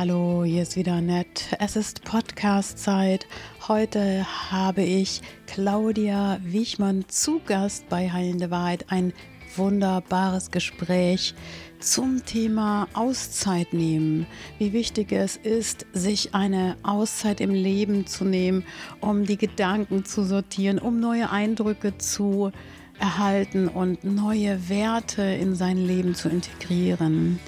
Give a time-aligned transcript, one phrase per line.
[0.00, 1.54] Hallo, hier ist wieder nett.
[1.58, 3.26] Es ist Podcast-Zeit.
[3.68, 8.86] Heute habe ich Claudia Wichmann zu Gast bei Heilende Wahrheit.
[8.88, 9.12] Ein
[9.56, 11.34] wunderbares Gespräch
[11.80, 14.26] zum Thema Auszeit nehmen.
[14.56, 18.64] Wie wichtig es ist, sich eine Auszeit im Leben zu nehmen,
[19.00, 22.52] um die Gedanken zu sortieren, um neue Eindrücke zu
[22.98, 27.38] erhalten und neue Werte in sein Leben zu integrieren.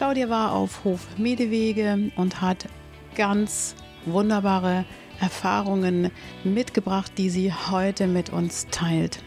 [0.00, 2.64] Claudia war auf Hof Medewege und hat
[3.16, 3.74] ganz
[4.06, 4.86] wunderbare
[5.20, 6.10] Erfahrungen
[6.42, 9.22] mitgebracht, die sie heute mit uns teilt.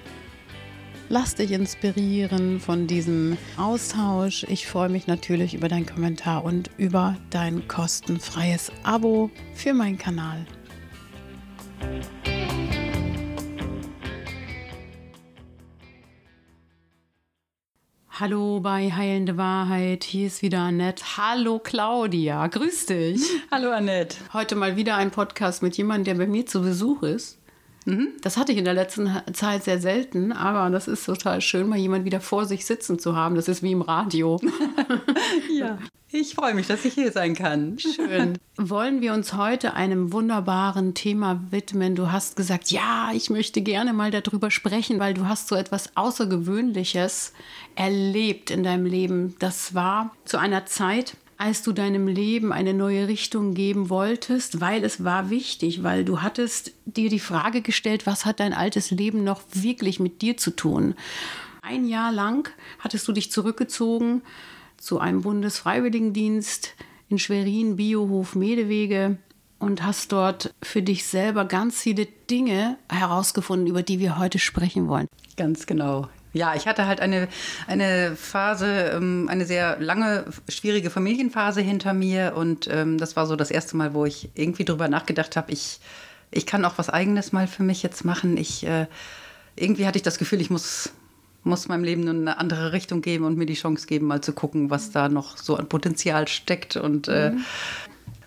[1.09, 4.45] Lass dich inspirieren von diesem Austausch.
[4.49, 10.43] Ich freue mich natürlich über deinen Kommentar und über dein kostenfreies Abo für meinen Kanal.
[18.19, 20.03] Hallo bei Heilende Wahrheit.
[20.03, 21.03] Hier ist wieder Annette.
[21.17, 22.45] Hallo Claudia.
[22.45, 23.23] Grüß dich.
[23.49, 24.17] Hallo Annette.
[24.33, 27.39] Heute mal wieder ein Podcast mit jemandem, der bei mir zu Besuch ist.
[27.85, 28.09] Mhm.
[28.21, 31.77] Das hatte ich in der letzten Zeit sehr selten, aber das ist total schön, mal
[31.77, 33.35] jemand wieder vor sich sitzen zu haben.
[33.35, 34.39] Das ist wie im Radio.
[35.51, 35.77] ja,
[36.15, 37.79] ich freue mich, dass ich hier sein kann.
[37.79, 38.37] Schön.
[38.55, 41.95] Wollen wir uns heute einem wunderbaren Thema widmen?
[41.95, 45.97] Du hast gesagt, ja, ich möchte gerne mal darüber sprechen, weil du hast so etwas
[45.97, 47.33] Außergewöhnliches
[47.75, 49.35] erlebt in deinem Leben.
[49.39, 54.81] Das war zu einer Zeit, als du deinem Leben eine neue Richtung geben wolltest, weil
[54.85, 59.25] es war wichtig, weil du hattest dir die Frage gestellt, was hat dein altes Leben
[59.25, 60.95] noch wirklich mit dir zu tun?
[61.61, 64.21] Ein Jahr lang hattest du dich zurückgezogen
[64.77, 66.75] zu einem Bundesfreiwilligendienst
[67.09, 69.17] in Schwerin, Biohof Medewege
[69.59, 74.87] und hast dort für dich selber ganz viele Dinge herausgefunden, über die wir heute sprechen
[74.87, 75.07] wollen.
[75.35, 76.07] Ganz genau.
[76.33, 77.27] Ja, ich hatte halt eine,
[77.67, 82.33] eine Phase, ähm, eine sehr lange, schwierige Familienphase hinter mir.
[82.35, 85.79] Und ähm, das war so das erste Mal, wo ich irgendwie drüber nachgedacht habe, ich,
[86.31, 88.35] ich kann auch was Eigenes mal für mich jetzt machen.
[88.37, 88.87] Ich, äh,
[89.55, 90.91] irgendwie hatte ich das Gefühl, ich muss,
[91.43, 94.71] muss meinem Leben eine andere Richtung geben und mir die Chance geben, mal zu gucken,
[94.71, 97.45] was da noch so an Potenzial steckt und äh, mhm.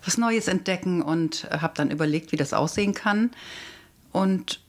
[0.04, 1.02] was Neues entdecken.
[1.02, 3.32] Und habe dann überlegt, wie das aussehen kann.
[4.12, 4.60] Und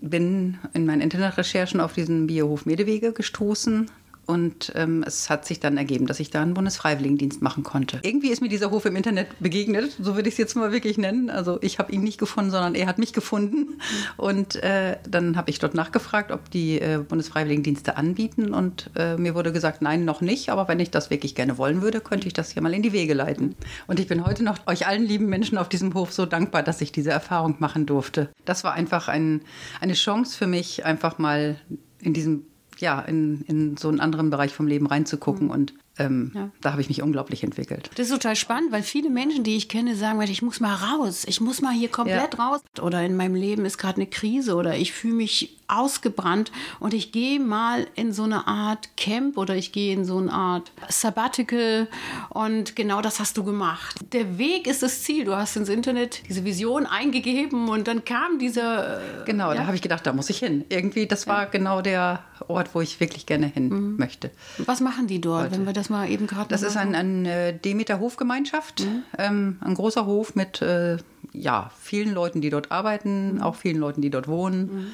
[0.00, 3.90] bin in meinen Internetrecherchen auf diesen Biohof Medewege gestoßen
[4.30, 7.98] und ähm, es hat sich dann ergeben, dass ich da einen Bundesfreiwilligendienst machen konnte.
[8.02, 10.98] Irgendwie ist mir dieser Hof im Internet begegnet, so würde ich es jetzt mal wirklich
[10.98, 11.30] nennen.
[11.30, 13.80] Also ich habe ihn nicht gefunden, sondern er hat mich gefunden.
[14.16, 18.54] Und äh, dann habe ich dort nachgefragt, ob die äh, Bundesfreiwilligendienste anbieten.
[18.54, 20.50] Und äh, mir wurde gesagt, nein, noch nicht.
[20.50, 22.92] Aber wenn ich das wirklich gerne wollen würde, könnte ich das hier mal in die
[22.92, 23.56] Wege leiten.
[23.88, 26.80] Und ich bin heute noch euch allen lieben Menschen auf diesem Hof so dankbar, dass
[26.80, 28.28] ich diese Erfahrung machen durfte.
[28.44, 29.40] Das war einfach ein,
[29.80, 31.56] eine Chance für mich, einfach mal
[32.00, 32.44] in diesem
[32.80, 35.46] ja, in, in so einen anderen Bereich vom Leben reinzugucken.
[35.46, 35.52] Mhm.
[35.52, 36.50] Und ähm, ja.
[36.60, 37.90] da habe ich mich unglaublich entwickelt.
[37.96, 41.24] Das ist total spannend, weil viele Menschen, die ich kenne, sagen, ich muss mal raus,
[41.26, 42.44] ich muss mal hier komplett ja.
[42.44, 42.60] raus.
[42.80, 47.12] Oder in meinem Leben ist gerade eine Krise oder ich fühle mich ausgebrannt und ich
[47.12, 51.86] gehe mal in so eine Art Camp oder ich gehe in so eine Art Sabbatical
[52.30, 53.96] und genau das hast du gemacht.
[54.12, 55.24] Der Weg ist das Ziel.
[55.24, 59.00] Du hast ins Internet diese Vision eingegeben und dann kam dieser.
[59.00, 59.58] Äh, genau, ja.
[59.58, 60.64] da habe ich gedacht, da muss ich hin.
[60.70, 63.96] Irgendwie, das war genau der Ort, wo ich wirklich gerne hin mhm.
[63.96, 64.30] möchte.
[64.58, 65.52] Was machen die dort, Heute.
[65.52, 69.02] wenn wir das mal eben gerade Das ist ein, eine äh, Demeter-Hofgemeinschaft, mhm.
[69.18, 70.98] ähm, ein großer Hof mit äh,
[71.32, 73.42] ja, vielen Leuten, die dort arbeiten, mhm.
[73.42, 74.60] auch vielen Leuten, die dort wohnen.
[74.60, 74.86] Mhm.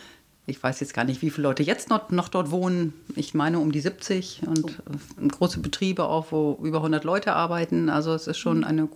[0.48, 2.92] Ich weiß jetzt gar nicht, wie viele Leute jetzt noch, noch dort wohnen.
[3.16, 5.28] Ich meine um die 70 und oh.
[5.28, 7.88] große Betriebe auch, wo über 100 Leute arbeiten.
[7.88, 8.64] Also es ist schon mhm.
[8.64, 8.88] eine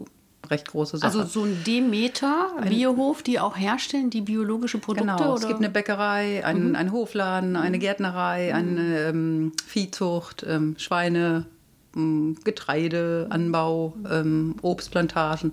[0.50, 1.06] recht große Sache.
[1.18, 5.14] Also so ein Demeter Biohof, die auch herstellen, die biologische Produkte?
[5.16, 5.40] Genau, oder?
[5.40, 6.76] es gibt eine Bäckerei, einen, mhm.
[6.76, 7.80] einen Hofladen, eine mhm.
[7.80, 11.46] Gärtnerei, eine ähm, Viehzucht, ähm, Schweine,
[11.96, 15.52] ähm, Getreideanbau, ähm, Obstplantagen.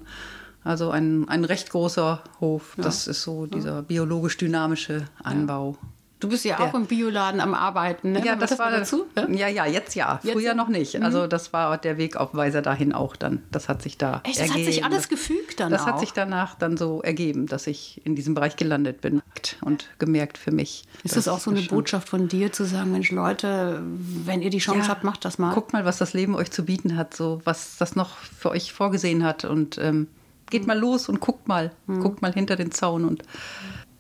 [0.63, 2.73] Also ein, ein recht großer Hof.
[2.77, 2.83] Ja.
[2.83, 5.77] Das ist so dieser biologisch-dynamische Anbau.
[5.81, 5.87] Ja.
[6.19, 8.25] Du bist ja auch im Bioladen am Arbeiten, ne?
[8.25, 9.05] Ja, das, das war dazu.
[9.29, 10.19] Ja, ja, jetzt ja.
[10.23, 10.97] Jetzt Früher noch nicht.
[10.97, 11.03] Mhm.
[11.03, 13.43] Also das war der Wegaufweiser dahin auch dann.
[13.51, 14.65] Das hat sich da Echt, das ergeben.
[14.67, 15.87] hat sich alles gefügt dann Das auch.
[15.87, 19.21] hat sich danach dann so ergeben, dass ich in diesem Bereich gelandet bin
[19.61, 20.85] und gemerkt für mich.
[21.03, 24.49] Ist das, das auch so eine Botschaft von dir, zu sagen, Mensch Leute, wenn ihr
[24.49, 25.53] die Chance ja, habt, macht das mal.
[25.53, 28.73] Guckt mal, was das Leben euch zu bieten hat, so was das noch für euch
[28.73, 30.07] vorgesehen hat und ähm,
[30.49, 30.67] geht mhm.
[30.67, 31.99] mal los und guckt mal, mhm.
[31.99, 33.21] guckt mal hinter den Zaun und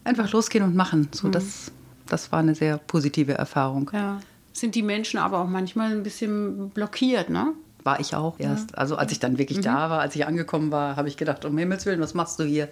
[0.03, 1.09] einfach losgehen und machen.
[1.11, 1.33] So, mhm.
[1.33, 1.71] das
[2.09, 3.89] das war eine sehr positive Erfahrung.
[3.93, 4.19] Ja.
[4.53, 7.53] Sind die Menschen aber auch manchmal ein bisschen blockiert, ne?
[7.83, 8.71] War ich auch erst.
[8.71, 8.77] Ja.
[8.77, 9.63] Also als ich dann wirklich mhm.
[9.63, 12.43] da war, als ich angekommen war, habe ich gedacht, um Himmels Willen, was machst du
[12.43, 12.69] hier?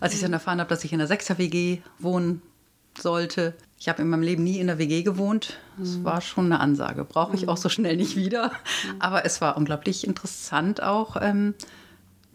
[0.00, 0.16] Als mhm.
[0.16, 2.42] ich dann erfahren habe, dass ich in einer Sechser-WG wohnen
[2.98, 3.54] sollte.
[3.78, 5.58] Ich habe in meinem Leben nie in der WG gewohnt.
[5.78, 6.04] Das mhm.
[6.04, 7.04] war schon eine Ansage.
[7.04, 7.48] Brauche ich mhm.
[7.50, 8.48] auch so schnell nicht wieder.
[8.48, 9.00] Mhm.
[9.00, 11.16] Aber es war unglaublich interessant auch.
[11.20, 11.54] Ähm,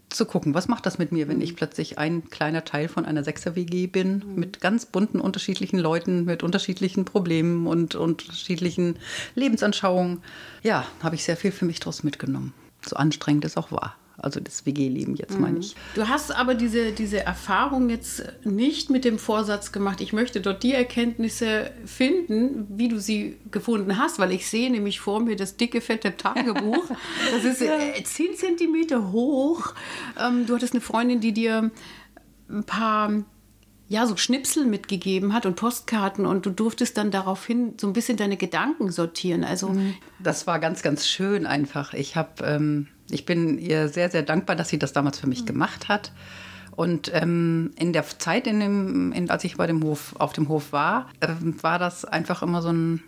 [0.09, 3.23] zu gucken, was macht das mit mir, wenn ich plötzlich ein kleiner Teil von einer
[3.23, 8.97] Sechser-WG bin, mit ganz bunten, unterschiedlichen Leuten, mit unterschiedlichen Problemen und unterschiedlichen
[9.35, 10.21] Lebensanschauungen.
[10.63, 12.53] Ja, habe ich sehr viel für mich daraus mitgenommen.
[12.85, 13.95] So anstrengend es auch war.
[14.21, 15.75] Also das WG-Leben jetzt meine ich.
[15.95, 20.63] Du hast aber diese, diese Erfahrung jetzt nicht mit dem Vorsatz gemacht, ich möchte dort
[20.63, 25.57] die Erkenntnisse finden, wie du sie gefunden hast, weil ich sehe nämlich vor mir das
[25.57, 26.89] dicke, fette Tagebuch.
[27.31, 29.73] Das ist äh, 10 Zentimeter hoch.
[30.19, 31.71] Ähm, du hattest eine Freundin, die dir
[32.49, 33.23] ein paar
[33.89, 38.17] ja, so Schnipsel mitgegeben hat und Postkarten und du durftest dann daraufhin so ein bisschen
[38.17, 39.43] deine Gedanken sortieren.
[39.43, 39.75] Also
[40.19, 41.95] Das war ganz, ganz schön einfach.
[41.95, 45.45] Ich habe, ähm, ich bin ihr sehr, sehr dankbar, dass sie das damals für mich
[45.45, 46.11] gemacht hat.
[46.75, 50.47] Und ähm, in der Zeit, in dem, in, als ich bei dem Hof, auf dem
[50.47, 53.03] Hof war, ähm, war das einfach immer so ein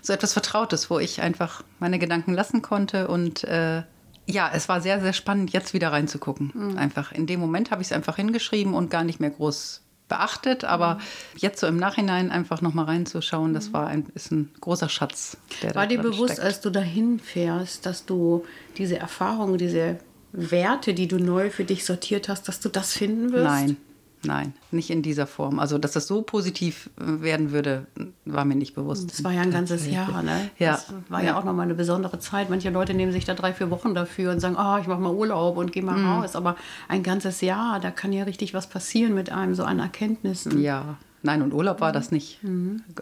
[0.00, 3.82] so etwas Vertrautes, wo ich einfach meine Gedanken lassen konnte und äh,
[4.26, 6.78] ja, es war sehr, sehr spannend, jetzt wieder reinzugucken.
[6.78, 10.64] Einfach in dem Moment habe ich es einfach hingeschrieben und gar nicht mehr groß beachtet,
[10.64, 10.98] aber
[11.36, 15.38] jetzt so im Nachhinein einfach nochmal reinzuschauen, das war ein, ist ein großer Schatz.
[15.72, 16.40] War dir bewusst, steckt.
[16.40, 18.44] als du dahin fährst, dass du
[18.76, 19.98] diese Erfahrungen, diese
[20.32, 23.44] Werte, die du neu für dich sortiert hast, dass du das finden wirst?
[23.44, 23.76] Nein,
[24.24, 25.58] nein, nicht in dieser Form.
[25.58, 27.86] Also, dass das so positiv äh, werden würde,
[28.24, 29.10] war mir nicht bewusst.
[29.10, 30.50] Das war ja ein ganzes Jahr, ne?
[30.58, 30.72] Ja.
[30.72, 31.38] Das war ja, Ja.
[31.38, 32.50] auch nochmal eine besondere Zeit.
[32.50, 35.12] Manche Leute nehmen sich da drei, vier Wochen dafür und sagen, oh, ich mache mal
[35.14, 36.08] Urlaub und gehe mal Mhm.
[36.08, 36.36] raus.
[36.36, 36.56] Aber
[36.88, 40.60] ein ganzes Jahr, da kann ja richtig was passieren mit einem, so an Erkenntnissen.
[40.62, 42.40] Ja, nein, und Urlaub war das nicht.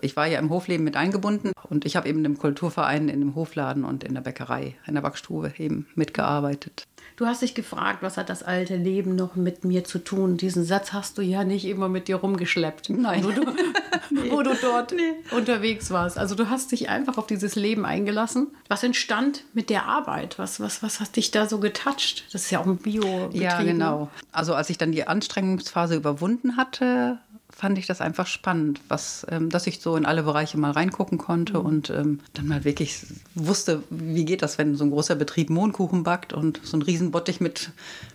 [0.00, 3.34] Ich war ja im Hofleben mit eingebunden und ich habe eben im Kulturverein, in dem
[3.34, 6.84] Hofladen und in der Bäckerei, in der Backstube eben mitgearbeitet.
[7.20, 10.38] Du hast dich gefragt, was hat das alte Leben noch mit mir zu tun?
[10.38, 12.88] Diesen Satz hast du ja nicht immer mit dir rumgeschleppt.
[12.88, 13.22] Nein.
[13.22, 13.42] Wo du,
[14.30, 14.94] wo du dort
[15.30, 16.16] unterwegs warst.
[16.16, 18.46] Also du hast dich einfach auf dieses Leben eingelassen.
[18.68, 20.38] Was entstand mit der Arbeit?
[20.38, 22.24] Was, was, was hat dich da so getoucht?
[22.32, 24.08] Das ist ja auch ein bio Ja, genau.
[24.32, 27.18] Also als ich dann die Anstrengungsphase überwunden hatte,
[27.52, 31.18] fand ich das einfach spannend, was, ähm, dass ich so in alle Bereiche mal reingucken
[31.18, 33.04] konnte und ähm, dann mal wirklich
[33.34, 37.40] wusste, wie geht das, wenn so ein großer Betrieb Mohnkuchen backt und so ein Riesenbottich
[37.40, 37.70] mit,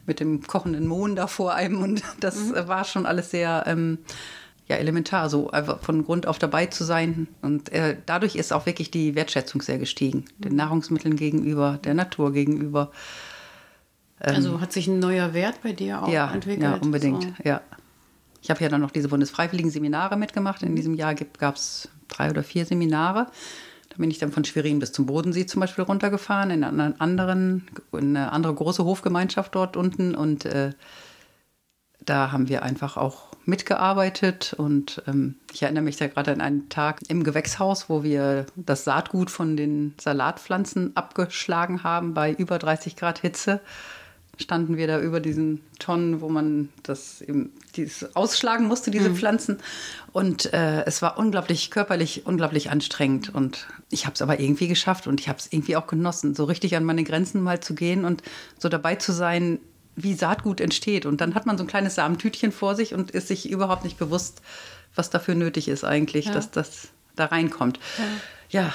[0.06, 4.00] mit dem kochenden Mohn da vor einem und das äh, war schon alles sehr ähm,
[4.68, 7.28] ja, elementar, so einfach von Grund auf dabei zu sein.
[7.42, 12.34] Und äh, dadurch ist auch wirklich die Wertschätzung sehr gestiegen, den Nahrungsmitteln gegenüber, der Natur
[12.34, 12.92] gegenüber.
[14.18, 16.64] Also hat sich ein neuer Wert bei dir auch ja, entwickelt?
[16.64, 17.30] Ja, unbedingt, So.
[17.44, 17.62] ja.
[18.46, 20.62] Ich habe ja dann noch diese Bundesfreiwilligen Seminare mitgemacht.
[20.62, 23.26] In diesem Jahr gab es drei oder vier Seminare.
[23.90, 27.68] Da bin ich dann von Schwerin bis zum Bodensee zum Beispiel runtergefahren, in einen anderen,
[27.92, 30.14] in eine andere große Hofgemeinschaft dort unten.
[30.14, 30.74] Und äh,
[32.06, 34.54] da haben wir einfach auch mitgearbeitet.
[34.56, 38.84] Und ähm, ich erinnere mich da gerade an einen Tag im Gewächshaus, wo wir das
[38.84, 43.60] Saatgut von den Salatpflanzen abgeschlagen haben bei über 30 Grad Hitze
[44.38, 49.60] standen wir da über diesen Tonnen, wo man das eben dieses ausschlagen musste, diese Pflanzen.
[50.12, 53.34] Und äh, es war unglaublich körperlich, unglaublich anstrengend.
[53.34, 56.46] Und ich habe es aber irgendwie geschafft und ich habe es irgendwie auch genossen, so
[56.46, 58.24] richtig an meine Grenzen mal zu gehen und
[58.58, 59.60] so dabei zu sein,
[59.96, 61.06] wie Saatgut entsteht.
[61.06, 63.98] Und dann hat man so ein kleines Samentütchen vor sich und ist sich überhaupt nicht
[63.98, 64.42] bewusst,
[64.96, 67.80] was dafür nötig ist eigentlich, dass das da reinkommt.
[68.50, 68.74] ja.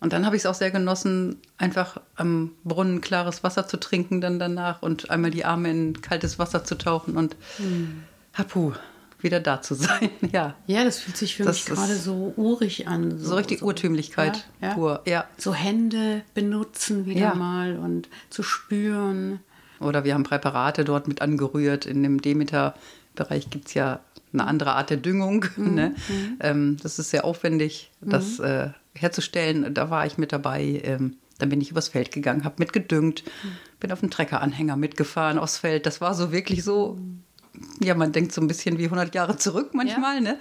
[0.00, 4.20] Und dann habe ich es auch sehr genossen, einfach am Brunnen klares Wasser zu trinken
[4.22, 7.36] dann danach und einmal die Arme in kaltes Wasser zu tauchen und
[8.36, 8.72] hapu,
[9.20, 10.08] wieder da zu sein.
[10.32, 13.18] Ja, Ja, das fühlt sich für Das mich gerade so urig an.
[13.18, 14.74] so richtig Urtümlichkeit Ja, ja.
[14.74, 15.02] pur.
[15.06, 15.24] Ja.
[15.36, 17.34] So Hände benutzen wieder Ja.
[17.34, 19.40] mal und zu spüren.
[19.80, 21.84] Oder wir haben Präparate dort mit angerührt.
[21.86, 24.00] In dem Demeter-Bereich gibt es ja
[24.32, 25.46] eine andere Art der Düngung.
[25.56, 25.94] Ne?
[26.40, 29.72] Ähm, das ist sehr aufwendig, das äh, herzustellen.
[29.74, 30.80] Da war ich mit dabei.
[30.84, 33.24] Ähm, dann bin ich übers Feld gegangen, habe mitgedüngt,
[33.78, 35.86] bin auf dem Treckeranhänger mitgefahren aufs Feld.
[35.86, 36.98] Das war so wirklich so,
[37.82, 40.20] ja, man denkt so ein bisschen wie 100 Jahre zurück manchmal.
[40.20, 40.38] Ne?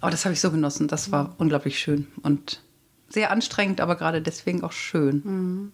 [0.00, 0.88] Aber das habe ich so genossen.
[0.88, 2.62] Das war unglaublich schön und
[3.08, 5.72] sehr anstrengend, aber gerade deswegen auch schön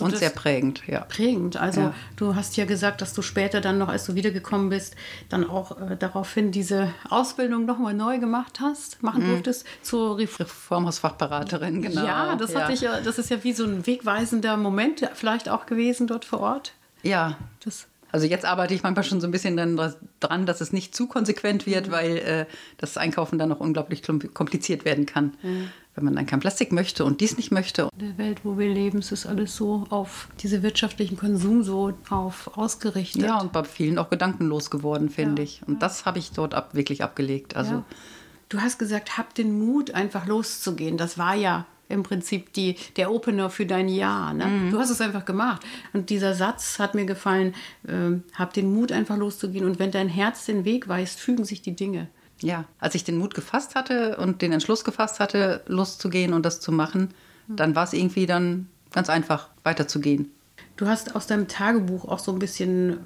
[0.00, 0.82] und sehr prägend.
[0.86, 1.00] Ja.
[1.00, 1.56] prägend?
[1.56, 1.94] Also Ja.
[2.16, 4.96] du hast ja gesagt, dass du später dann noch, als du wiedergekommen bist,
[5.28, 11.82] dann auch äh, daraufhin diese Ausbildung nochmal neu gemacht hast, machen durftest zur Ref Reformhausfachberaterin,
[11.82, 12.04] genau.
[12.04, 15.66] Ja, das hatte ich ja, das ist ja wie so ein wegweisender Moment vielleicht auch
[15.66, 16.72] gewesen dort vor Ort.
[17.02, 20.72] Ja, Das also jetzt arbeite ich manchmal schon so ein bisschen dran, dran dass es
[20.72, 22.46] nicht zu konsequent wird, weil äh,
[22.78, 25.34] das Einkaufen dann noch unglaublich kompliziert werden kann.
[25.94, 27.88] Wenn man dann kein Plastik möchte und dies nicht möchte.
[27.98, 31.92] in der Welt, wo wir leben, ist es alles so auf diese wirtschaftlichen Konsum so
[32.10, 33.22] auf ausgerichtet.
[33.22, 35.60] Ja, und bei vielen auch gedankenlos geworden, finde Ja, ich.
[35.66, 37.54] Und das habe ich dort ab, wirklich abgelegt.
[37.56, 37.84] Also Ja.
[38.50, 40.96] Du hast gesagt, hab den Mut, einfach loszugehen.
[40.96, 44.32] Das war ja im Prinzip die, der Opener für dein Jahr.
[44.32, 44.46] Ne?
[44.46, 44.70] Mhm.
[44.70, 45.62] Du hast es einfach gemacht.
[45.92, 47.54] Und dieser Satz hat mir gefallen,
[47.86, 51.62] äh, hab den Mut einfach loszugehen und wenn dein Herz den Weg weist, fügen sich
[51.62, 52.08] die Dinge.
[52.40, 56.60] Ja, als ich den Mut gefasst hatte und den Entschluss gefasst hatte, loszugehen und das
[56.60, 57.14] zu machen,
[57.46, 57.56] mhm.
[57.56, 60.30] dann war es irgendwie dann ganz einfach weiterzugehen.
[60.76, 62.98] Du hast aus deinem Tagebuch auch so ein bisschen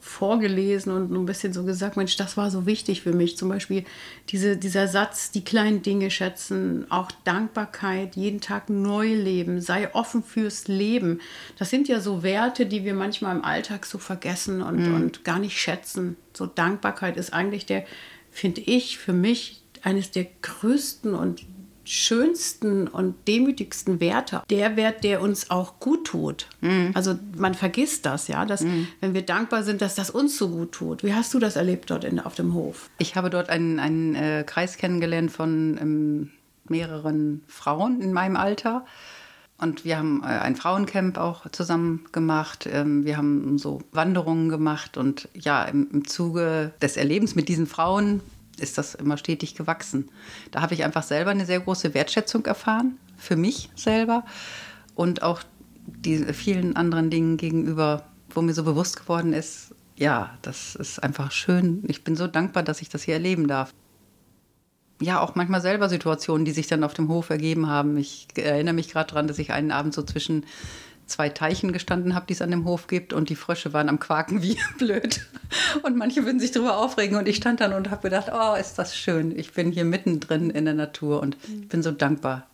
[0.00, 3.36] vorgelesen und ein bisschen so gesagt, Mensch, das war so wichtig für mich.
[3.36, 3.84] Zum Beispiel
[4.30, 10.22] diese, dieser Satz, die kleinen Dinge schätzen, auch Dankbarkeit, jeden Tag neu leben, sei offen
[10.22, 11.20] fürs Leben.
[11.58, 14.94] Das sind ja so Werte, die wir manchmal im Alltag so vergessen und, mhm.
[14.94, 16.16] und gar nicht schätzen.
[16.32, 17.84] So Dankbarkeit ist eigentlich der,
[18.30, 21.44] finde ich, für mich eines der größten und
[21.84, 26.46] schönsten und demütigsten Werte, der Wert, der uns auch gut tut.
[26.60, 26.92] Mhm.
[26.94, 28.86] Also man vergisst das, ja, dass mhm.
[29.00, 31.02] wenn wir dankbar sind, dass das uns so gut tut.
[31.02, 32.90] Wie hast du das erlebt dort in, auf dem Hof?
[32.98, 36.30] Ich habe dort einen, einen äh, Kreis kennengelernt von ähm,
[36.68, 38.86] mehreren Frauen in meinem Alter.
[39.60, 42.68] Und wir haben äh, ein Frauencamp auch zusammen gemacht.
[42.70, 44.96] Ähm, wir haben so Wanderungen gemacht.
[44.96, 48.20] Und ja, im, Zuge des Erlebens mit diesen Frauen
[48.58, 50.08] ist das immer stetig gewachsen.
[50.50, 54.24] Da habe ich einfach selber eine sehr große Wertschätzung erfahren, für mich selber
[54.94, 55.42] und auch
[55.86, 61.30] die vielen anderen Dingen gegenüber, wo mir so bewusst geworden ist, ja, das ist einfach
[61.30, 61.82] schön.
[61.86, 63.72] Ich bin so dankbar, dass ich das hier erleben darf.
[65.00, 67.96] Ja, auch manchmal selber Situationen, die sich dann auf dem Hof ergeben haben.
[67.96, 70.44] Ich erinnere mich gerade daran, dass ich einen Abend so zwischen
[71.06, 73.98] zwei Teichen gestanden habe, die es an dem Hof gibt und die Frösche waren am
[73.98, 75.26] Quaken wie blöd.
[75.82, 78.78] Und manche würden sich darüber aufregen und ich stand dann und habe gedacht, oh, ist
[78.78, 79.36] das schön.
[79.36, 82.46] Ich bin hier mittendrin in der Natur und ich bin so dankbar.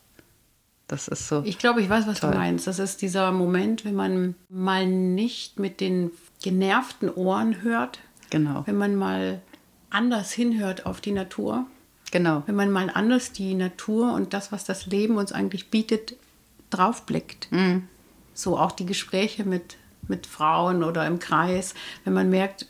[0.89, 1.43] Das ist so.
[1.45, 2.31] Ich glaube, ich weiß, was toll.
[2.31, 2.67] du meinst.
[2.67, 6.13] Das ist dieser Moment, wenn man mal nicht mit den
[6.43, 7.99] genervten Ohren hört.
[8.31, 8.63] Genau.
[8.67, 9.41] Wenn man mal
[9.91, 11.67] anders hinhört auf die Natur.
[12.13, 12.43] Genau.
[12.47, 16.17] Wenn man mal anders die Natur und das, was das Leben uns eigentlich bietet,
[16.71, 17.49] draufblickt.
[17.51, 17.89] Mhm
[18.39, 19.77] so auch die Gespräche mit,
[20.09, 22.67] mit Frauen oder im Kreis, wenn man merkt,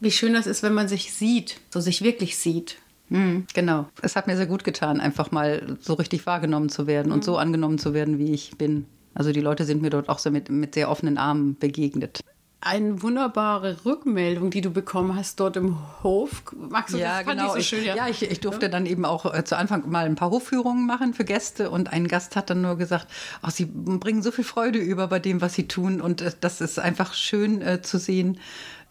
[0.00, 2.76] wie schön das ist, wenn man sich sieht, so sich wirklich sieht.
[3.08, 3.86] Mhm, genau.
[4.02, 7.14] Es hat mir sehr gut getan, einfach mal so richtig wahrgenommen zu werden mhm.
[7.14, 8.86] und so angenommen zu werden, wie ich bin.
[9.14, 12.20] Also die Leute sind mir dort auch so mit, mit sehr offenen Armen begegnet
[12.64, 16.42] eine wunderbare Rückmeldung, die du bekommen hast dort im Hof.
[16.70, 17.30] Magst du ja, das?
[17.30, 17.54] genau.
[17.54, 18.72] So schön, ja, ja ich, ich, durfte ja.
[18.72, 22.08] dann eben auch äh, zu Anfang mal ein paar Hofführungen machen für Gäste und ein
[22.08, 23.08] Gast hat dann nur gesagt,
[23.42, 26.60] oh, sie bringen so viel Freude über bei dem, was sie tun und äh, das
[26.60, 28.38] ist einfach schön äh, zu sehen.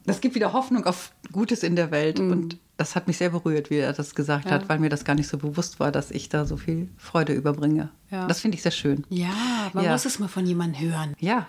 [0.06, 2.32] Das gibt wieder Hoffnung auf Gutes in der Welt mhm.
[2.32, 4.52] und das hat mich sehr berührt, wie er das gesagt ja.
[4.52, 7.34] hat, weil mir das gar nicht so bewusst war, dass ich da so viel Freude
[7.34, 7.90] überbringe.
[8.10, 9.06] Das finde ich sehr schön.
[9.10, 9.30] Ja,
[9.74, 11.16] man muss es mal von jemandem hören.
[11.20, 11.48] Ja,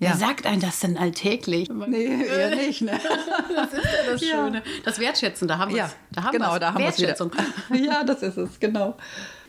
[0.00, 0.10] ja.
[0.10, 1.68] Wer sagt einem das denn alltäglich?
[1.68, 2.80] Nee, eher nicht.
[2.80, 2.92] Ne?
[3.54, 4.58] das ist ja das Schöne.
[4.58, 4.62] Ja.
[4.82, 5.90] Das Wertschätzen, da haben wir es.
[5.90, 7.30] Ja, da genau, da haben Wertschätzung.
[7.74, 8.96] ja, das ist es, genau.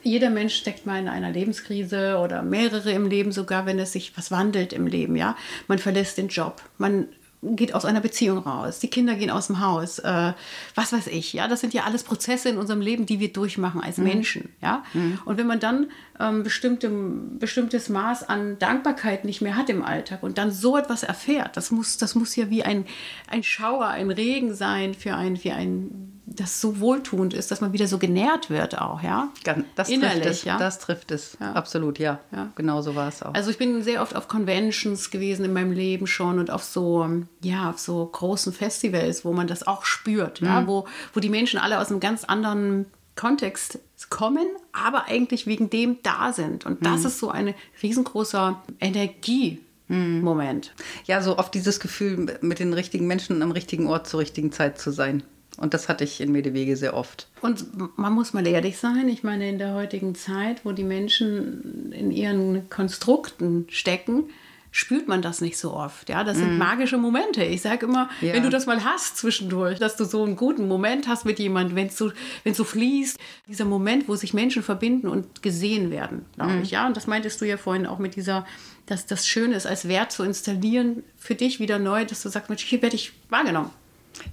[0.03, 4.17] Jeder Mensch steckt mal in einer Lebenskrise oder mehrere im Leben, sogar wenn es sich
[4.17, 5.15] was wandelt im Leben.
[5.15, 7.07] Ja, Man verlässt den Job, man
[7.43, 10.33] geht aus einer Beziehung raus, die Kinder gehen aus dem Haus, äh,
[10.75, 13.81] was weiß ich, ja, das sind ja alles Prozesse in unserem Leben, die wir durchmachen
[13.81, 14.03] als mhm.
[14.03, 14.83] Menschen, ja.
[14.93, 15.19] Mhm.
[15.25, 20.21] Und wenn man dann ähm, bestimmte, bestimmtes Maß an Dankbarkeit nicht mehr hat im Alltag
[20.21, 22.85] und dann so etwas erfährt, das muss, das muss ja wie ein,
[23.27, 27.73] ein Schauer, ein Regen sein für ein, für ein das so wohltuend ist, dass man
[27.73, 29.29] wieder so genährt wird auch, ja.
[29.75, 30.57] Das Innerlich, trifft es, ja.
[30.57, 31.53] Das trifft es, ja.
[31.53, 32.19] absolut, ja.
[32.31, 32.51] ja.
[32.55, 33.33] Genau so war es auch.
[33.33, 37.07] Also ich bin sehr oft auf Conventions gewesen in meinem Leben schon und auf so,
[37.41, 40.47] ja, auf so großen Festivals, wo man das auch spürt, mhm.
[40.47, 42.85] ja, wo, wo die Menschen alle aus einem ganz anderen
[43.15, 46.65] Kontext kommen, aber eigentlich wegen dem da sind.
[46.65, 47.05] Und das mhm.
[47.07, 49.59] ist so ein riesengroßer Energie.
[49.93, 50.73] Moment.
[51.05, 54.79] Ja, so oft dieses Gefühl, mit den richtigen Menschen am richtigen Ort zur richtigen Zeit
[54.79, 55.21] zu sein.
[55.57, 57.27] Und das hatte ich in Medewege sehr oft.
[57.41, 61.91] Und man muss mal ehrlich sein, ich meine, in der heutigen Zeit, wo die Menschen
[61.91, 64.29] in ihren Konstrukten stecken,
[64.71, 66.07] spürt man das nicht so oft.
[66.09, 66.57] Ja, das sind mm.
[66.57, 67.43] magische Momente.
[67.43, 68.33] Ich sage immer, ja.
[68.33, 71.75] wenn du das mal hast zwischendurch, dass du so einen guten Moment hast mit jemandem,
[71.75, 72.11] wenn es so,
[72.53, 76.61] so fließt, dieser Moment, wo sich Menschen verbinden und gesehen werden, glaube mm.
[76.61, 76.71] ich.
[76.71, 78.45] Ja, und das meintest du ja vorhin auch mit dieser,
[78.85, 82.49] dass das Schöne ist, als Wert zu installieren für dich wieder neu, dass du sagst,
[82.49, 83.71] Mensch, hier werde ich wahrgenommen.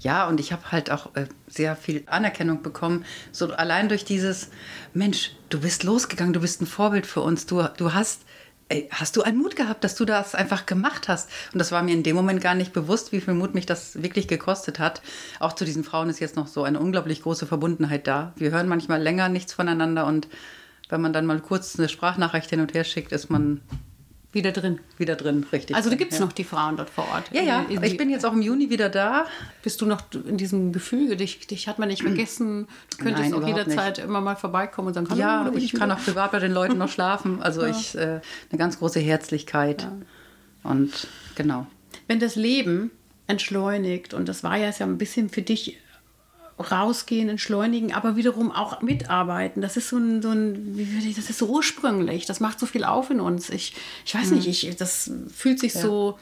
[0.00, 3.04] Ja, und ich habe halt auch äh, sehr viel Anerkennung bekommen.
[3.32, 4.50] So allein durch dieses,
[4.94, 7.46] Mensch, du bist losgegangen, du bist ein Vorbild für uns.
[7.46, 8.22] Du, du hast,
[8.68, 11.30] ey, hast du einen Mut gehabt, dass du das einfach gemacht hast?
[11.52, 14.02] Und das war mir in dem Moment gar nicht bewusst, wie viel Mut mich das
[14.02, 15.02] wirklich gekostet hat.
[15.40, 18.32] Auch zu diesen Frauen ist jetzt noch so eine unglaublich große Verbundenheit da.
[18.36, 20.28] Wir hören manchmal länger nichts voneinander und
[20.88, 23.60] wenn man dann mal kurz eine Sprachnachricht hin und her schickt, ist man
[24.30, 24.78] Wieder drin.
[24.98, 25.74] Wieder drin, richtig.
[25.74, 26.24] Also da gibt es ja.
[26.26, 27.30] noch die Frauen dort vor Ort.
[27.32, 27.62] Ja, ja.
[27.62, 29.24] In- in Ich bin jetzt auch im Juni wieder da.
[29.62, 31.16] Bist du noch in diesem Gefüge?
[31.16, 32.68] Dich, dich hat man nicht vergessen.
[32.90, 35.90] Du könntest Nein, auch jederzeit immer mal vorbeikommen und sagen, hallo, Ja, bin ich kann
[35.90, 37.40] auch privat bei den Leuten noch schlafen.
[37.42, 38.20] Also ich äh,
[38.50, 39.88] eine ganz große Herzlichkeit.
[40.62, 41.66] Und genau.
[42.06, 42.90] Wenn das Leben
[43.28, 45.78] entschleunigt, und das war ja jetzt ja ein bisschen für dich
[46.58, 49.62] rausgehen, entschleunigen, aber wiederum auch mitarbeiten.
[49.62, 52.26] Das ist so ein, so ein wie würde ich, das ist so ursprünglich.
[52.26, 53.50] Das macht so viel auf in uns.
[53.50, 53.74] Ich,
[54.04, 56.18] ich weiß nicht, ich, das fühlt sich so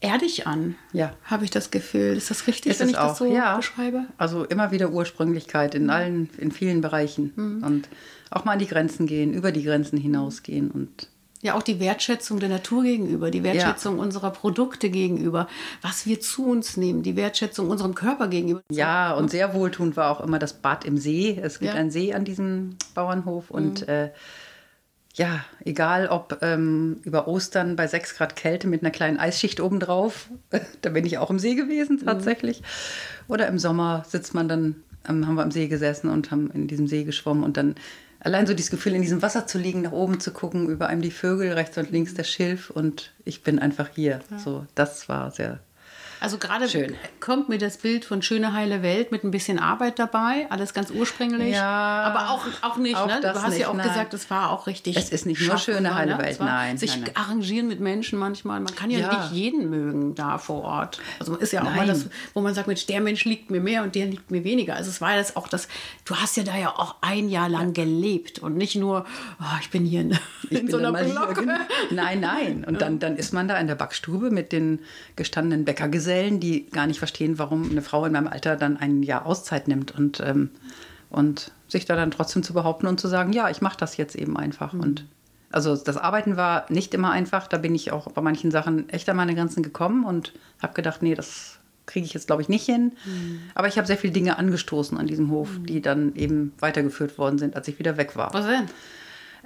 [0.00, 0.76] erdig an.
[0.92, 1.14] Ja.
[1.24, 2.16] Habe ich das Gefühl.
[2.16, 3.56] Ist das richtig, Ist wenn ich das auch, so ja.
[3.56, 4.06] beschreibe?
[4.16, 7.32] Also immer wieder Ursprünglichkeit in allen, in vielen Bereichen.
[7.62, 7.88] Und
[8.30, 11.08] auch mal an die Grenzen gehen, über die Grenzen hinausgehen und
[11.40, 15.46] Ja, auch die Wertschätzung der Natur gegenüber, die Wertschätzung unserer Produkte gegenüber,
[15.82, 18.60] was wir zu uns nehmen, die Wertschätzung unserem Körper gegenüber.
[18.72, 21.38] Ja, und sehr wohltuend war auch immer das Bad im See.
[21.40, 21.78] Es gibt Ja.
[21.78, 24.10] einen See an diesem Bauernhof und äh,
[25.14, 30.28] ja, egal ob ähm, über Ostern bei 6 Grad Kälte mit einer kleinen Eisschicht obendrauf,
[30.82, 32.62] da bin ich auch im See gewesen tatsächlich.
[33.28, 34.76] Oder im Sommer sitzt man dann,
[35.08, 37.76] ähm, haben wir am See gesessen und haben in diesem See geschwommen und dann
[38.20, 41.02] allein so dieses Gefühl, in diesem Wasser zu liegen, nach oben zu gucken, über einem
[41.02, 44.20] die Vögel, rechts und links der Schilf und ich bin einfach hier.
[44.38, 45.60] So, das war sehr
[46.20, 46.94] Also gerade Schön.
[47.20, 50.90] kommt mir das Bild von schöne heile Welt mit ein bisschen Arbeit dabei, alles ganz
[50.90, 51.54] ursprünglich.
[51.54, 51.64] Ja,
[52.02, 52.96] aber auch, auch nicht.
[52.96, 53.20] auch ne?
[53.20, 53.88] Du hast nicht, ja auch nein.
[53.88, 54.96] gesagt, es war auch richtig.
[54.96, 56.22] Es ist nicht nur schöne, heile ne?
[56.22, 57.16] Welt, nein, Sich nein, nein.
[57.16, 58.60] arrangieren mit Menschen manchmal.
[58.60, 59.18] Man kann ja, Ja.
[59.18, 61.00] nicht jeden mögen da vor Ort.
[61.20, 63.82] Also ist ja auch mal das, wo man sagt, Mensch, der Mensch liegt mir mehr
[63.82, 64.74] und der liegt mir weniger.
[64.76, 65.68] Also es war das auch das,
[66.04, 69.06] du hast ja da ja auch ein Jahr lang gelebt und nicht nur,
[69.40, 70.18] oh, ich bin hier in,
[70.50, 71.54] Ich in so einer hier, genau.
[71.90, 72.64] Nein, nein.
[72.64, 74.80] Und dann, dann ist man da in der Backstube mit den
[75.16, 75.64] gestandenen
[76.08, 79.68] Bäckergesellen, die gar nicht verstehen, warum eine Frau in meinem Alter dann ein Jahr Auszeit
[79.68, 80.50] nimmt und, ähm,
[81.10, 84.16] und sich da dann trotzdem zu behaupten und zu sagen, ja, ich mache das jetzt
[84.16, 84.72] eben einfach.
[84.72, 85.04] Und
[85.52, 87.46] also das Arbeiten war nicht immer einfach.
[87.46, 91.02] Da bin ich auch bei manchen Sachen echt an meine Grenzen gekommen und habe gedacht,
[91.02, 92.92] nee, das kriege ich jetzt, glaube ich, nicht hin.
[93.54, 97.38] Aber ich habe sehr viele Dinge angestoßen an diesem Hof, die dann eben weitergeführt worden
[97.38, 98.34] sind, als ich wieder weg war.
[98.34, 98.66] Was denn?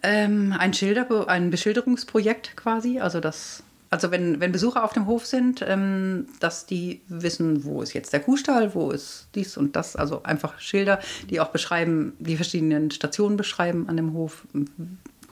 [0.05, 5.27] Ähm, ein, Schilder, ein Beschilderungsprojekt quasi, also das, also wenn, wenn Besucher auf dem Hof
[5.27, 9.95] sind, ähm, dass die wissen, wo ist jetzt der Kuhstall, wo ist dies und das,
[9.97, 10.99] also einfach Schilder,
[11.31, 14.47] die auch beschreiben, die verschiedenen Stationen beschreiben an dem Hof.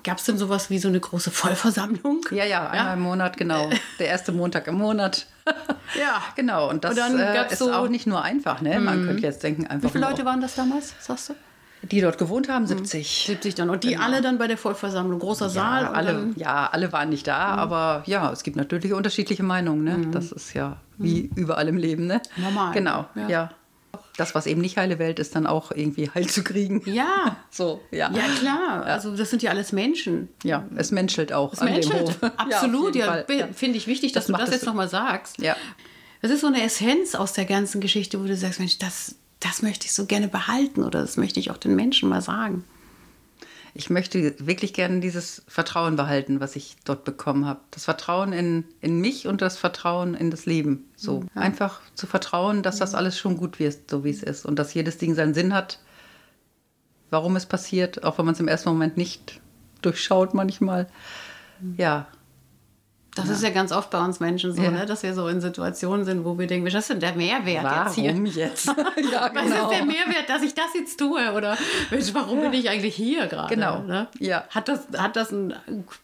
[0.05, 2.21] Gab es denn sowas wie so eine große Vollversammlung?
[2.31, 3.69] Ja, ja, einmal im Monat, genau.
[3.99, 5.27] Der erste Montag im Monat.
[5.99, 6.23] Ja.
[6.37, 7.73] Genau, und das Und dann äh, ist so- Mhm.
[7.75, 8.79] auch nicht nur einfach, ne?
[8.79, 11.35] Man könnte jetzt denken, einfach Wie viele Leute waren das damals, sagst du?
[11.83, 13.25] Die dort gewohnt haben, 70.
[13.27, 13.71] 70 dann.
[13.71, 15.83] Und die alle dann bei der Vollversammlung, großer Saal.
[15.85, 19.85] Ja, und alle, ja, alle waren nicht da, aber ja, es gibt natürlich unterschiedliche Meinungen.
[19.85, 20.09] Ne?
[20.11, 22.07] Das ist ja wie überall im Leben.
[22.07, 22.21] Ne?
[22.37, 22.73] Normal.
[22.75, 23.29] Genau, Ja.
[23.29, 23.51] ja.
[24.17, 26.83] Das, was eben nicht heile Welt ist, dann auch irgendwie heil zu kriegen.
[26.85, 27.37] ja.
[27.51, 28.11] So, ja.
[28.13, 28.83] Ja, klar.
[28.85, 30.29] Also, das sind ja alles Menschen.
[30.45, 32.09] Ja, es menschelt auch Es an menschelt.
[32.21, 32.33] dem Hof.
[32.37, 32.95] Absolut.
[32.97, 35.39] Ja, Ja, finde ich wichtig, dass Das du das jetzt nochmal sagst.
[35.41, 35.57] Ja.
[36.21, 39.63] Das ist so eine Essenz aus der ganzen Geschichte, wo du sagst, Mensch, das, das
[39.63, 42.65] möchte ich so gerne behalten oder das möchte ich auch den Menschen mal sagen.
[43.73, 47.61] Ich möchte wirklich gerne dieses Vertrauen behalten, was ich dort bekommen habe.
[47.71, 50.89] Das Vertrauen in, in mich und das Vertrauen in das Leben.
[50.97, 54.45] So einfach zu vertrauen, dass das alles schon gut wird, so wie es ist.
[54.45, 55.79] Und dass jedes Ding seinen Sinn hat,
[57.11, 59.41] warum es passiert, auch wenn man es im ersten Moment nicht
[59.83, 60.89] durchschaut manchmal.
[61.77, 62.09] Ja,
[63.15, 64.71] Das ist ja ganz oft bei uns Menschen so, Ja.
[64.71, 64.87] ne?
[64.87, 67.95] dass wir so in Situationen sind, wo wir denken, was ist denn der Mehrwert jetzt
[67.97, 68.11] hier?
[68.11, 68.67] warum jetzt?
[69.13, 71.33] ja, Was ist der Mehrwert, dass ich das jetzt tue?
[71.33, 71.57] Oder
[71.91, 73.55] Mensch, warum bin ich eigentlich hier gerade?
[73.55, 73.81] Genau.
[73.83, 74.07] Ne?
[74.19, 74.45] Ja.
[74.51, 75.55] Hat das, hat das ein,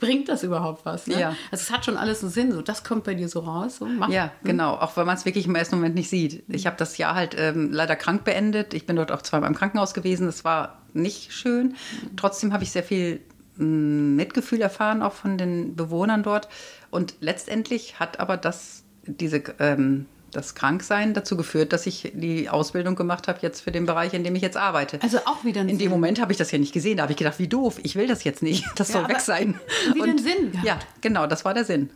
[0.00, 1.06] bringt das überhaupt was?
[1.06, 1.20] Ne?
[1.20, 1.28] Ja.
[1.50, 2.52] Also es hat schon alles einen Sinn.
[2.52, 3.76] So, das kommt bei dir so raus.
[3.76, 4.08] So, mach.
[4.08, 4.74] Ja, genau.
[4.74, 6.42] Auch wenn man es wirklich im ersten Moment nicht sieht.
[6.48, 8.74] Ich habe das Jahr halt ähm, leider krank beendet.
[8.74, 10.26] Ich bin dort auch zweimal im Krankenhaus gewesen.
[10.26, 11.76] Das war nicht schön.
[12.16, 13.20] Trotzdem habe ich sehr viel
[13.58, 16.48] Mitgefühl erfahren, auch von den Bewohnern dort.
[16.90, 22.94] Und letztendlich hat aber das, diese, ähm, das Kranksein dazu geführt, dass ich die Ausbildung
[22.94, 24.98] gemacht habe jetzt für den Bereich, in dem ich jetzt arbeite.
[25.02, 25.90] Also auch wieder ein In dem Sinn.
[25.90, 26.98] Moment habe ich das ja nicht gesehen.
[26.98, 28.64] Da habe ich gedacht, wie doof, ich will das jetzt nicht.
[28.76, 29.58] Das Ja, soll weg sein.
[29.94, 30.66] wieder einen Sinn gehabt.
[30.66, 31.90] Ja, genau, das war der Sinn.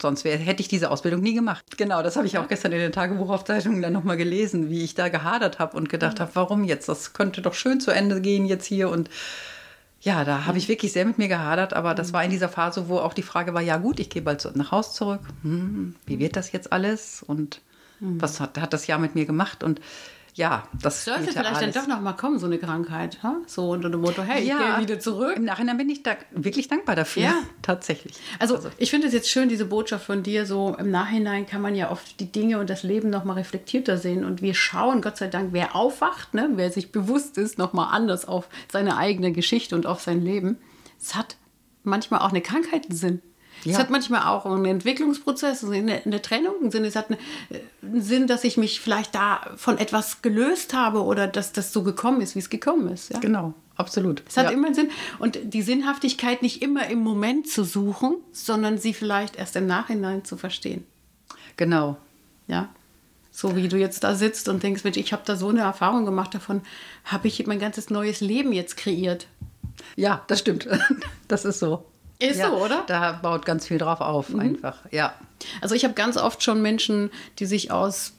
[0.00, 1.64] Sonst wär, hätte ich diese Ausbildung nie gemacht.
[1.78, 5.08] Genau, das habe ich auch gestern in den Tagebuchaufzeichnungen dann nochmal gelesen, wie ich da
[5.08, 6.88] gehadert habe und gedacht habe, warum jetzt?
[6.88, 8.90] Das könnte doch schön zu Ende gehen jetzt hier.
[8.90, 9.08] Und
[10.00, 12.88] ja, da habe ich wirklich sehr mit mir gehadert, aber das war in dieser Phase,
[12.88, 15.22] wo auch die Frage war, ja gut, ich gehe bald nach Haus zurück.
[15.42, 17.22] Hm, wie wird das jetzt alles?
[17.22, 17.60] Und
[18.00, 19.62] was hat, hat das Jahr mit mir gemacht?
[19.62, 19.80] Und
[20.36, 21.60] ja, das Sollte vielleicht alles.
[21.60, 23.22] dann doch noch mal kommen, so eine Krankheit.
[23.22, 23.36] Ha?
[23.46, 25.34] So unter dem Motto, hey, ich gehe wieder zurück.
[25.34, 27.22] Im Nachhinein bin ich da wirklich dankbar dafür.
[27.22, 27.34] Ja.
[27.62, 28.14] Tatsächlich.
[28.38, 30.44] Also, ich finde es jetzt schön, diese Botschaft von dir.
[30.44, 33.96] So im Nachhinein kann man ja oft die Dinge und das Leben noch mal reflektierter
[33.96, 34.26] sehen.
[34.26, 37.88] Und wir schauen, Gott sei Dank, wer aufwacht, ne, wer sich bewusst ist, noch mal
[37.88, 40.58] anders auf seine eigene Geschichte und auf sein Leben.
[41.00, 41.36] Es hat
[41.82, 43.22] manchmal auch eine Krankheit Sinn.
[43.64, 43.78] Es Ja.
[43.78, 47.08] hat manchmal auch einen Entwicklungsprozess, also in der, in der Trennung, einen Sinn, es hat
[47.08, 47.18] eine,
[47.50, 51.72] äh, einen Sinn, dass ich mich vielleicht da von etwas gelöst habe oder dass das
[51.72, 53.12] so gekommen ist, wie es gekommen ist.
[53.12, 53.18] Ja?
[53.18, 54.22] Genau, absolut.
[54.28, 54.50] Es hat ja.
[54.50, 54.90] immer einen Sinn.
[55.18, 60.24] Und die Sinnhaftigkeit nicht immer im Moment zu suchen, sondern sie vielleicht erst im Nachhinein
[60.24, 60.84] zu verstehen.
[61.56, 61.96] Genau.
[62.46, 62.68] Ja.
[63.32, 66.06] So wie du jetzt da sitzt und denkst, Mensch, ich habe da so eine Erfahrung
[66.06, 66.62] gemacht, davon
[67.04, 69.26] habe ich mein ganzes neues Leben jetzt kreiert.
[69.94, 70.66] Ja, das stimmt.
[71.28, 71.84] Das ist so.
[72.18, 72.84] Ist ja, so, oder?
[72.86, 74.78] Da baut ganz viel drauf auf, einfach.
[74.90, 75.14] Ja.
[75.60, 78.12] Also ich habe ganz oft schon Menschen, die sich aus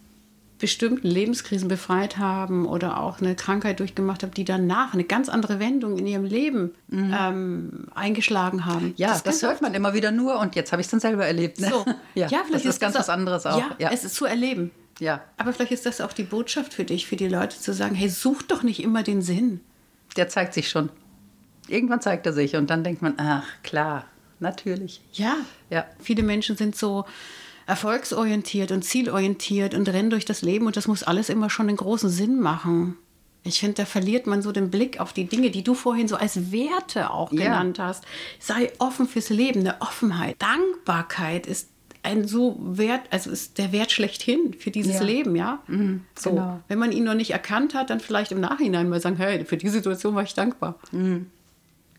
[0.60, 5.60] bestimmten Lebenskrisen befreit haben oder auch eine Krankheit durchgemacht haben, die danach eine ganz andere
[5.60, 8.88] Wendung in ihrem Leben ähm, eingeschlagen haben.
[8.88, 8.94] Mhm.
[8.98, 11.26] Ja, das, ganz hört man immer wieder nur und jetzt habe ich es dann selber
[11.28, 11.60] erlebt.
[11.60, 11.70] Ne?
[11.70, 11.86] So.
[12.16, 13.60] Ja, vielleicht das ist ganz das was anderes auch.
[13.60, 14.72] Ja, Ja, es ist zu erleben.
[15.00, 15.22] ja.
[15.38, 18.10] Aber vielleicht ist das auch die Botschaft für dich, für die Leute zu sagen, hey,
[18.10, 19.62] such doch nicht immer den Sinn.
[20.16, 20.90] der zeigt sich schon.
[21.68, 24.06] Irgendwann zeigt er sich und dann denkt man, ach klar,
[24.40, 25.02] natürlich.
[25.14, 25.36] Ja.
[25.70, 25.86] Ja.
[26.00, 27.06] Viele Menschen sind so
[27.66, 31.78] erfolgsorientiert und zielorientiert und rennen durch das Leben und das muss alles immer schon einen
[31.78, 32.98] großen Sinn machen.
[33.44, 36.16] Ich finde, da verliert man so den Blick auf die Dinge, die du vorhin so
[36.16, 37.44] als Werte auch Ja.
[37.44, 38.04] genannt hast.
[38.40, 40.36] Sei offen fürs Leben, eine Offenheit.
[40.40, 41.70] Dankbarkeit ist
[42.04, 45.04] ein so Wert, also ist der Wert schlechthin für dieses Ja.
[45.04, 45.60] Leben, ja.
[46.18, 46.60] so, genau.
[46.70, 49.58] wenn man ihn noch nicht erkannt hat, dann vielleicht im Nachhinein mal sagen, hey, für
[49.58, 50.80] die Situation war ich dankbar.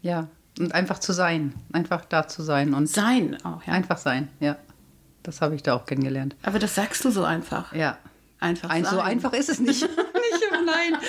[0.02, 0.28] Ja.
[0.58, 1.54] Und einfach zu sein.
[1.72, 3.72] Einfach da zu sein und Sein auch, ja.
[3.72, 4.28] einfach sein.
[4.40, 4.56] Ja.
[5.22, 6.36] Das habe ich da auch kennengelernt.
[6.42, 7.72] Aber das sagst du so einfach.
[7.74, 7.98] Ja.
[8.40, 9.00] Einfach Ein, so sein.
[9.00, 9.82] einfach ist es nicht.
[10.70, 11.00] nein.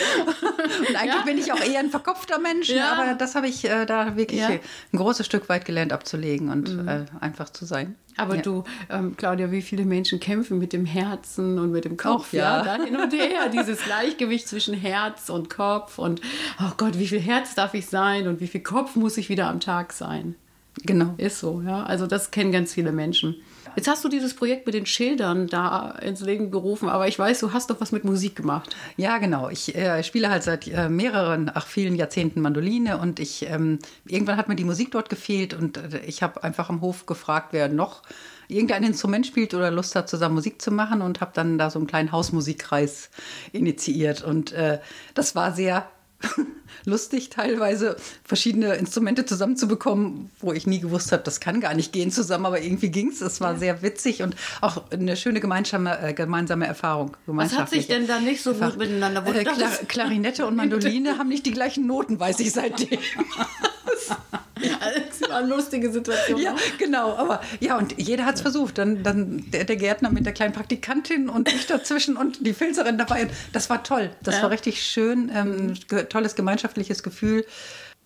[0.88, 1.22] Und eigentlich Ja.
[1.26, 2.94] bin ich auch eher ein verkopfter Mensch, Ja.
[2.94, 4.50] aber das habe ich äh, da wirklich Ja.
[4.50, 4.60] Mhm.
[4.94, 7.96] ein großes Stück weit gelernt abzulegen und äh, einfach zu sein.
[8.18, 12.28] Aber du, ähm, Claudia, wie viele Menschen kämpfen mit dem Herzen und mit dem Kopf?
[12.30, 12.64] Auch, ja.
[12.64, 13.48] da hin und her.
[13.48, 16.20] Dieses Gleichgewicht zwischen Herz und Kopf und,
[16.60, 19.48] oh Gott, wie viel Herz darf ich sein und wie viel Kopf muss ich wieder
[19.48, 20.36] am Tag sein?
[20.84, 21.14] Genau.
[21.18, 21.84] Ist so, ja.
[21.84, 23.36] Also das kennen ganz viele Menschen.
[23.80, 27.40] Jetzt hast du dieses Projekt mit den Schildern da ins Leben gerufen, aber ich weiß,
[27.40, 28.76] du hast doch was mit Musik gemacht.
[28.98, 29.48] Ja, genau.
[29.48, 34.36] Ich äh, spiele halt seit äh, mehreren, ach vielen Jahrzehnten Mandoline und ich ähm, irgendwann
[34.36, 37.70] hat mir die Musik dort gefehlt und äh, ich habe einfach am Hof gefragt, wer
[37.70, 38.02] noch
[38.50, 41.80] irgendein Instrument spielt oder Lust hat, zusammen Musik zu machen und habe dann da so
[41.80, 43.10] einen kleinen Hausmusikkreis
[43.54, 44.80] initiiert und äh,
[45.14, 45.90] das war sehr
[46.86, 52.12] lustig teilweise verschiedene Instrumente zusammenzubekommen, wo ich nie gewusst habe, das kann gar nicht gehen
[52.12, 53.22] zusammen, aber irgendwie ging es.
[53.22, 57.16] Es war sehr witzig und auch eine schöne gemeinsame, äh, gemeinsame Erfahrung.
[57.26, 59.26] Was hat sich denn da nicht so gut miteinander?
[59.26, 63.00] Äh, Kla Klarinette und Mandoline haben nicht die gleichen Noten, weiß ich seitdem.
[64.62, 66.42] Das war eine lustige Situation.
[66.42, 67.16] ja, genau.
[67.16, 68.78] Aber ja, und jeder hat es versucht.
[68.78, 72.98] Dann, dann der, der Gärtner mit der kleinen Praktikantin und ich dazwischen und die Filzerin
[72.98, 73.30] dabei.
[73.54, 74.10] Das war toll.
[74.22, 74.44] Das Ja.
[74.44, 75.32] war richtig schön.
[75.34, 77.46] Ähm, ge tolles gemeinschaftliches Gefühl.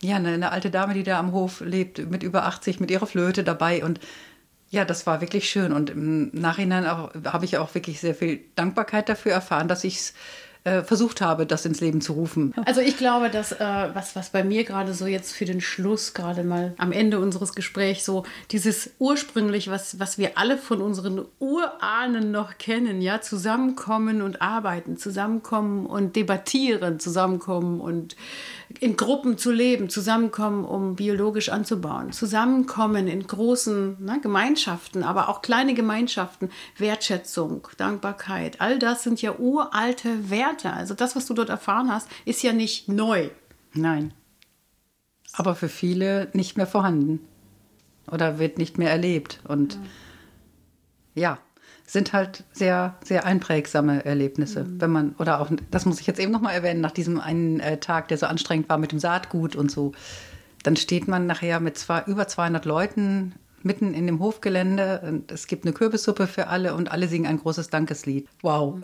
[0.03, 3.07] Ja, eine, eine alte Dame, die da am Hof lebt, mit über 80, mit ihrer
[3.07, 3.83] Flöte dabei.
[3.83, 3.99] Und
[4.69, 5.71] ja, das war wirklich schön.
[5.73, 10.13] Und im Nachhinein habe ich auch wirklich sehr viel Dankbarkeit dafür erfahren, dass ich es
[10.65, 12.53] äh, versucht habe, das ins Leben zu rufen.
[12.65, 16.13] Also ich glaube, dass äh, was, was bei mir gerade so jetzt für den Schluss,
[16.13, 21.25] gerade mal am Ende unseres Gesprächs, so dieses ursprünglich, was, was wir alle von unseren
[21.39, 28.15] Urahnen noch kennen, ja, zusammenkommen und arbeiten, zusammenkommen und debattieren, zusammenkommen und
[28.79, 35.41] in Gruppen zu leben, zusammenkommen, um biologisch anzubauen, zusammenkommen in großen ne, Gemeinschaften, aber auch
[35.41, 40.52] kleine Gemeinschaften, Wertschätzung, Dankbarkeit, all das sind ja uralte Werte.
[40.73, 43.29] Also das, was du dort erfahren hast, ist ja nicht neu.
[43.73, 44.13] Nein.
[45.33, 47.19] Aber für viele nicht mehr vorhanden.
[48.11, 49.39] Oder wird nicht mehr erlebt.
[49.47, 49.79] Und
[51.15, 51.39] ja,
[51.85, 54.65] sind halt sehr, sehr einprägsame Erlebnisse.
[54.67, 57.77] Wenn man, oder auch, das muss ich jetzt eben nochmal erwähnen, nach diesem einen äh,
[57.77, 59.93] Tag, der so anstrengend war mit dem Saatgut und so,
[60.63, 65.47] dann steht man nachher mit zwei, über 200 Leuten mitten in dem Hofgelände und es
[65.47, 68.27] gibt eine Kürbissuppe für alle und alle singen ein großes Dankeslied.
[68.41, 68.79] Wow.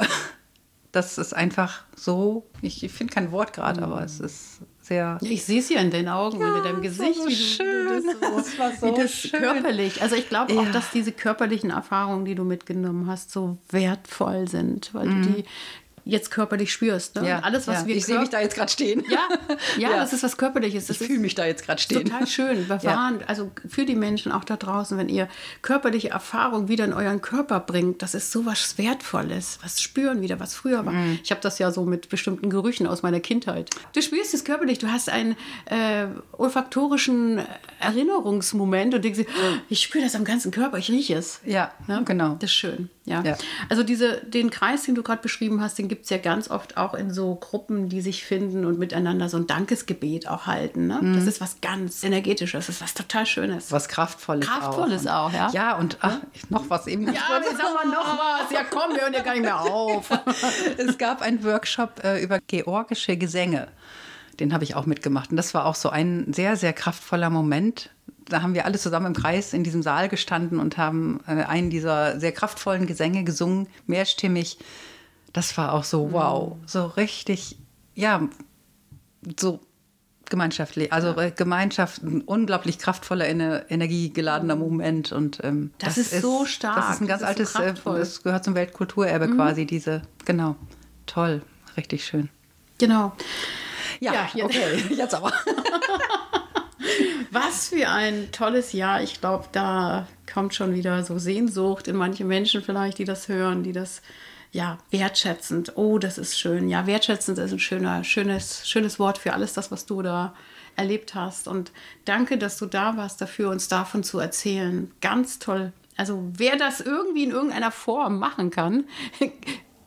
[0.91, 5.45] Das ist einfach so, ich, ich finde kein Wort gerade, aber es ist sehr Ich
[5.45, 7.85] sehe es ja in deinen Augen und in deinem das Gesicht, so wie, schön.
[7.87, 9.39] du, wie du das, Das war so, so wie das schön.
[9.39, 10.01] körperlich.
[10.01, 10.71] Also ich glaube auch, Ja.
[10.71, 15.45] dass diese körperlichen Erfahrungen, die du mitgenommen hast, so wertvoll sind, weil du die
[16.09, 17.15] jetzt körperlich spürst.
[17.15, 17.21] Ne?
[17.21, 17.27] Mhm.
[17.27, 17.87] Ja, alles, was ja.
[17.87, 19.03] wir ich sehe mich da jetzt gerade stehen.
[19.09, 19.27] Ja,
[19.77, 19.97] ja, Ja.
[19.97, 20.87] das ist was Körperliches.
[20.87, 22.05] Das Ich fühle mich da jetzt gerade stehen.
[22.05, 23.19] total schön, bewahren.
[23.27, 25.27] Also für die Menschen auch da draußen, wenn ihr
[25.61, 29.59] körperliche Erfahrung wieder in euren Körper bringt, das ist so was Wertvolles.
[29.61, 30.93] Was spüren wieder, was früher war.
[30.93, 31.19] Mhm.
[31.23, 33.69] Ich habe das ja so mit bestimmten Gerüchen aus meiner Kindheit.
[33.93, 37.41] Du spürst es körperlich, du hast einen äh, olfaktorischen
[37.79, 41.39] Erinnerungsmoment und denkst, "Oh, ich spüre das am ganzen Körper, ich rieche es.
[41.45, 41.71] Ja,
[42.05, 42.35] genau.
[42.39, 42.89] Das ist schön.
[43.09, 43.23] Ja.
[43.23, 43.37] Ja.
[43.69, 46.77] Also diese, den Kreis, den du gerade beschrieben hast, den gibt es ja ganz oft
[46.77, 50.87] auch in so Gruppen, die sich finden und miteinander so ein Dankesgebet auch halten.
[50.87, 50.99] Ne?
[51.15, 53.71] Das ist was ganz Energetisches, das ist was total Schönes.
[53.71, 55.29] Was Kraftvolles, Kraftvolles auch.
[55.29, 55.49] auch, ja.
[55.51, 56.19] Ja, und ach,
[56.49, 57.07] noch was eben.
[57.07, 58.51] Ja, jetzt sagen wir noch was.
[58.51, 60.09] Ja, komm, wir hören ja gar nicht mehr auf.
[60.77, 63.67] es gab einen Workshop äh, über georgische Gesänge.
[64.39, 65.31] Den habe ich auch mitgemacht.
[65.31, 67.89] Und das war auch so ein sehr, sehr kraftvoller Moment.
[68.29, 71.69] Da haben wir alle zusammen im Kreis in diesem Saal gestanden und haben äh, einen
[71.69, 74.59] dieser sehr kraftvollen Gesänge gesungen, mehrstimmig.
[75.33, 77.57] Das war auch so, wow, so richtig,
[77.95, 78.27] ja,
[79.39, 79.59] so
[80.29, 85.11] gemeinschaftlich, also äh, Gemeinschaft, ein unglaublich kraftvoller, ener energiegeladener Moment.
[85.11, 87.73] Und ähm, Das ist so stark, Das ist ein ganz das ist so altes, äh,
[87.73, 87.95] kraftvoll.
[87.95, 87.99] Mhm.
[87.99, 90.55] das gehört zum Weltkulturerbe quasi, diese, genau,
[91.05, 91.41] toll,
[91.77, 92.29] richtig schön.
[92.77, 93.13] Genau.
[93.99, 95.33] Ja, Ja, okay, jetzt aber.
[97.31, 99.01] Was für ein tolles Jahr.
[99.01, 103.63] Ich glaube, da kommt schon wieder so Sehnsucht in manche Menschen vielleicht, die das hören,
[103.63, 104.01] die das
[104.51, 105.73] ja wertschätzend.
[105.75, 106.69] Oh, das ist schön.
[106.69, 110.33] Ja, wertschätzend ist ein schöner, schönes, schönes Wort für alles das, was du da
[110.75, 111.47] erlebt hast.
[111.47, 111.71] Und
[112.05, 114.91] danke, dass du da warst, dafür uns davon zu erzählen.
[115.01, 115.73] Ganz toll.
[115.97, 118.85] Also wer das irgendwie in irgendeiner Form machen kann,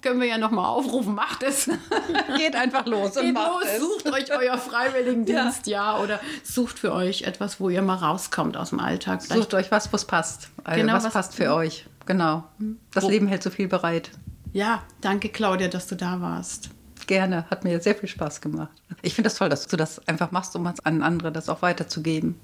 [0.03, 1.15] können wir ja noch mal aufrufen.
[1.15, 1.71] Macht es.
[2.37, 3.81] Geht einfach los und Geht macht los, es.
[3.81, 5.99] sucht euch euer Freiwilligendienst, ja.
[5.99, 9.23] oder sucht für euch etwas, wo ihr mal rauskommt aus dem Alltag.
[9.23, 10.49] Vielleicht Sucht euch was, was passt.
[10.65, 11.87] Also Genau, was, was- passt für euch.
[12.07, 12.45] Genau.
[12.93, 14.11] Das Wo- Leben hält so viel bereit.
[14.53, 16.71] Ja, danke Claudia, dass du da warst.
[17.07, 17.47] Gerne.
[17.51, 18.71] Hat mir sehr viel Spaß gemacht.
[19.03, 22.37] Ich finde das toll, dass du das einfach machst, um an andere das auch weiterzugeben.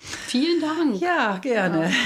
[0.00, 1.00] Vielen Dank.
[1.00, 1.90] Ja, gerne.